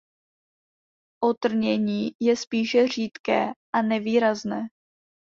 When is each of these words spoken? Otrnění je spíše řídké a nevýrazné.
Otrnění 1.23 2.11
je 2.21 2.35
spíše 2.37 2.87
řídké 2.87 3.47
a 3.75 3.81
nevýrazné. 3.81 4.61